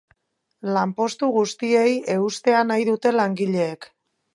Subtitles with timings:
[0.77, 3.93] Lanpostu guztiei eustea nahi dute langileek.